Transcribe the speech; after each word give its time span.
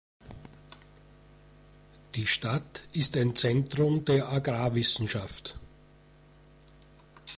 Die 2.15 2.25
Stadt 2.25 2.87
ist 2.91 3.15
ein 3.17 3.35
Zentrum 3.35 4.03
der 4.03 4.29
Agrarwissenschaft. 4.29 5.59